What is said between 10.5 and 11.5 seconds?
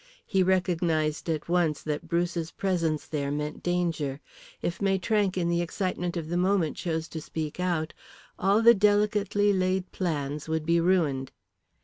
be ruined.